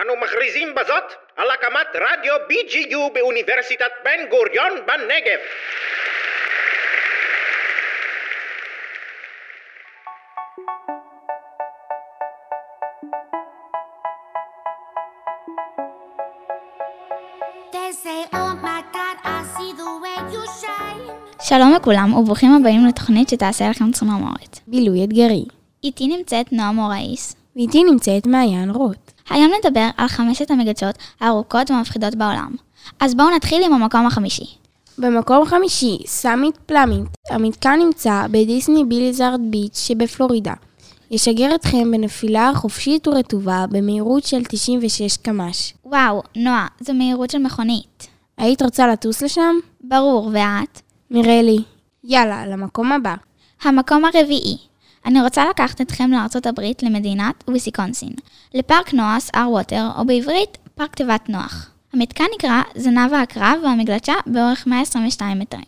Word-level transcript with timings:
אנו 0.00 0.16
מכריזים 0.16 0.74
בזאת 0.74 1.04
על 1.36 1.50
הקמת 1.50 1.86
רדיו 1.94 2.34
BGU 2.34 3.12
באוניברסיטת 3.14 3.90
בן 4.04 4.26
גוריון 4.30 4.86
בנגב. 4.86 5.38
שלום 21.42 21.74
לכולם 21.76 22.14
וברוכים 22.14 22.50
הבאים 22.60 22.86
לתוכנית 22.88 23.28
שתעשה 23.28 23.64
לכם 23.70 23.90
צמרמורת. 23.92 24.58
בילוי 24.66 25.04
אתגרי. 25.04 25.44
איתי 25.84 26.06
נמצאת 26.06 26.52
נועה 26.52 26.72
מוראיס. 26.72 27.36
ואיתי 27.56 27.84
נמצאת 27.84 28.26
מעיין 28.26 28.70
רוט. 28.70 29.09
היום 29.30 29.52
נדבר 29.58 29.88
על 29.96 30.08
חמשת 30.08 30.50
המגלשות 30.50 30.94
הארוכות 31.20 31.70
והמפחידות 31.70 32.14
בעולם. 32.14 32.54
אז 33.00 33.14
בואו 33.14 33.30
נתחיל 33.30 33.62
עם 33.64 33.72
המקום 33.72 34.06
החמישי. 34.06 34.44
במקום 34.98 35.46
חמישי, 35.46 35.98
Summit 36.06 36.56
Plummet. 36.66 37.08
המתקן 37.30 37.78
נמצא 37.78 38.26
ב 38.30 38.38
Disney 38.38 38.84
Blizzard 38.84 39.40
Beach 39.50 39.78
שבפלורידה. 39.78 40.52
ישגר 41.10 41.54
אתכם 41.54 41.90
בנפילה 41.90 42.52
חופשית 42.54 43.08
ורטובה 43.08 43.64
במהירות 43.70 44.24
של 44.24 44.42
96 44.48 45.16
קמ"ש. 45.16 45.74
וואו, 45.84 46.22
נועה, 46.36 46.66
זו 46.80 46.94
מהירות 46.94 47.30
של 47.30 47.38
מכונית. 47.38 48.06
היית 48.38 48.62
רוצה 48.62 48.86
לטוס 48.86 49.22
לשם? 49.22 49.54
ברור, 49.80 50.30
ואת? 50.32 50.80
נראה 51.10 51.42
לי. 51.42 51.58
יאללה, 52.04 52.46
למקום 52.46 52.92
הבא. 52.92 53.14
המקום 53.62 54.04
הרביעי. 54.04 54.69
אני 55.06 55.22
רוצה 55.22 55.44
לקחת 55.50 55.80
אתכם 55.80 56.10
לארצות 56.10 56.46
הברית, 56.46 56.82
למדינת 56.82 57.44
ויסקונסין, 57.48 58.12
לפארק 58.54 58.94
Noah's 58.94 59.30
Ark 59.34 59.50
Water, 59.50 59.88
או 59.98 60.04
בעברית, 60.04 60.58
פארק 60.74 60.94
תיבת 60.94 61.28
נוח. 61.28 61.70
המתקן 61.92 62.24
נקרא 62.34 62.62
זנב 62.74 63.12
העקרב 63.12 63.58
והמגלשה 63.62 64.14
באורך 64.26 64.66
122 64.66 65.38
מטרים. 65.38 65.64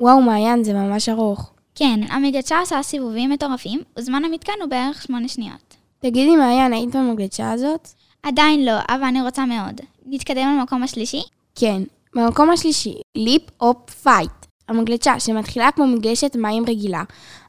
וואו, 0.00 0.22
מעיין, 0.22 0.64
זה 0.64 0.72
ממש 0.72 1.08
ארוך. 1.08 1.50
כן, 1.74 2.00
המגלשה 2.08 2.58
עושה 2.58 2.82
סיבובים 2.82 3.30
מטורפים, 3.30 3.80
וזמן 3.98 4.24
המתקן 4.24 4.52
הוא 4.60 4.68
בערך 4.68 5.02
8 5.02 5.28
שניות. 5.28 5.76
תגידי, 5.98 6.36
מעיין, 6.36 6.72
היית 6.72 6.96
במגלשה 6.96 7.52
הזאת? 7.52 7.88
עדיין 8.22 8.64
לא, 8.64 8.78
אבל 8.88 9.04
אני 9.04 9.22
רוצה 9.22 9.44
מאוד. 9.44 9.80
נתקדם 10.06 10.58
למקום 10.58 10.82
השלישי? 10.82 11.22
כן. 11.54 11.82
במקום 12.14 12.50
השלישי, 12.50 12.94
Leap 13.16 13.42
of 13.60 13.90
Faith. 13.90 14.41
המגלשה 14.72 15.20
שמתחילה 15.20 15.70
כמו 15.72 15.86
מגלשת 15.86 16.36
מים 16.36 16.64
רגילה, 16.68 17.02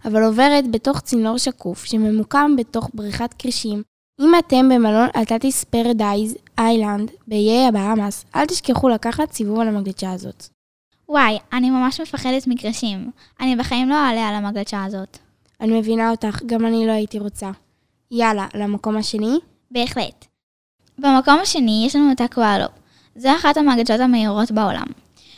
אבל 0.05 0.23
עוברת 0.23 0.71
בתוך 0.71 0.99
צינור 0.99 1.37
שקוף 1.37 1.85
שממוקם 1.85 2.55
בתוך 2.57 2.89
בריכת 2.93 3.33
כרישים. 3.39 3.83
אם 4.21 4.31
אתם 4.39 4.69
במלון 4.69 5.07
Atlantis 5.15 5.63
Paradise 5.63 6.35
Island 6.57 7.11
באיי 7.27 7.67
הבהאמה, 7.67 8.25
אל 8.35 8.45
תשכחו 8.45 8.89
לקחת 8.89 9.31
סיבוב 9.31 9.59
על 9.59 9.67
המגלשה 9.67 10.11
הזאת. 10.11 10.47
וואי, 11.09 11.39
אני 11.53 11.69
ממש 11.69 12.01
מפחדת 12.01 12.47
מכרישים. 12.47 13.11
אני 13.41 13.55
בחיים 13.55 13.89
לא 13.89 13.95
אעלה 13.95 14.29
על 14.29 14.35
המגלשה 14.35 14.83
הזאת. 14.83 15.17
אני 15.61 15.79
מבינה 15.79 16.11
אותך, 16.11 16.43
גם 16.45 16.65
אני 16.65 16.87
לא 16.87 16.91
הייתי 16.91 17.19
רוצה. 17.19 17.51
יאללה, 18.11 18.47
למקום 18.53 18.97
השני? 18.97 19.39
בהחלט. 19.71 20.25
במקום 20.97 21.39
השני 21.41 21.83
יש 21.87 21.95
לנו 21.95 22.11
את 22.11 22.21
ה 22.21 22.25
Aqualoop. 22.25 22.65
זו 23.15 23.29
אחת 23.35 23.57
המגלשות 23.57 23.99
המהירות 23.99 24.51
בעולם, 24.51 24.85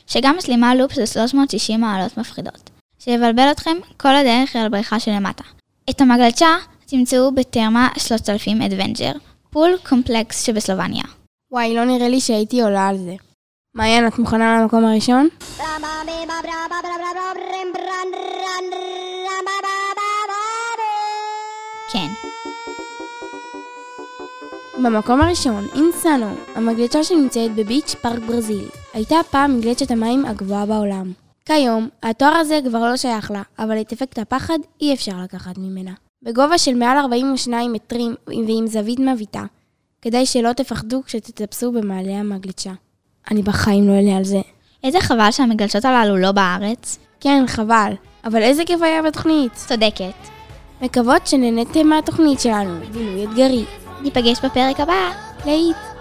שגם 0.08 0.36
משלימה 0.38 0.76
לופ 0.76 0.94
של 0.94 1.06
360 1.06 1.82
מעלות 1.82 2.18
מפחידות, 2.18 2.70
שיבלבל 3.00 3.52
אתכם 3.52 3.78
כל 3.98 4.16
הדרך 4.16 4.56
אל 4.56 4.66
הבריכה 4.66 5.00
שלמטה. 5.00 5.44
את 5.90 6.02
המגלשה 6.02 6.56
תמצאו 6.86 7.32
ב 7.36 7.45
Terme 7.45 7.90
3000 7.98 8.62
Adventure, 8.62 9.12
Pool 9.50 9.72
Complex 9.90 10.42
שבסלובניה. 10.44 11.04
וואי, 11.52 11.76
לא 11.76 11.86
נראה 11.86 12.10
לי 12.10 12.22
שהייתי 12.22 12.62
עולה 12.62 12.88
על 12.88 12.98
זה. 12.98 13.16
מעיין, 13.76 14.08
את 14.08 14.20
מוכנה 14.20 14.62
למקום 14.62 14.86
הראשון? 14.86 15.30
כן. 21.92 22.08
במקום 24.84 25.22
הראשון, 25.22 25.68
אינסאנו, 25.76 26.36
המגלשה 26.56 27.04
שנמצאת 27.04 27.56
בביץ' 27.56 27.96
פארק 28.02 28.20
ברזיל, 28.20 28.68
הייתה 28.96 29.16
פעם 29.32 29.58
מגלשת 29.58 29.92
המים 29.92 30.26
הגבוהה 30.26 30.66
בעולם. 30.66 31.12
כיום, 31.46 31.90
התואר 32.04 32.36
הזה 32.36 32.60
כבר 32.68 32.80
לא 32.80 32.98
שייך 32.98 33.32
לה, 33.32 33.42
אבל 33.60 33.82
את 33.82 33.94
אפקט 33.94 34.20
הפחד 34.20 34.60
אי 34.82 34.94
אפשר 34.94 35.12
לקחת 35.24 35.58
ממנה. 35.58 35.92
בגובה 36.24 36.58
של 36.58 36.76
מעל 36.76 36.98
42 36.98 37.74
מטרים 37.74 38.16
ועם 38.28 38.68
זווית 38.68 39.00
מביטה, 39.00 39.44
כדאי 40.02 40.26
שלא 40.26 40.54
תפחדו 40.54 41.04
כשתטפסו 41.06 41.72
במעלה 41.72 42.14
המגלשה. 42.14 42.74
אני 43.32 43.42
בחיים 43.42 43.88
לא 43.88 43.94
אעלה 43.94 44.18
על 44.18 44.24
זה. 44.24 44.42
איזה 44.84 45.02
חבל 45.02 45.32
שהמגלשות 45.32 45.86
הללו 45.86 46.18
לא 46.18 46.32
בארץ. 46.32 47.00
כן, 47.20 47.44
חבל, 47.48 47.94
אבל 48.26 48.42
איזה 48.42 48.66
כיף 48.66 48.82
היה 48.82 49.02
בתוכנית. 49.04 49.54
צודקת. 49.54 50.30
מקוות 50.82 51.28
שנהניתם 51.28 51.88
מהתוכנית 51.88 52.40
שלנו, 52.40 52.80
בילוי 52.92 53.26
אתגרי. 53.26 53.66
ניפגש 54.02 54.46
בפרק 54.46 54.80
הבא. 54.80 55.12
להיט. 55.46 55.95